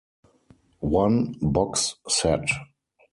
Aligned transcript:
One 1.03 1.35
box 1.43 1.93
set. 2.07 2.49